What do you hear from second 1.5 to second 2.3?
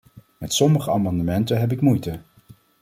heb ik moeite.